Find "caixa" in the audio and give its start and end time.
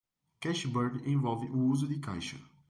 1.99-2.39